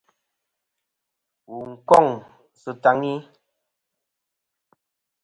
[1.49, 2.07] Wù n-kôŋ
[2.59, 3.13] sɨ taŋi.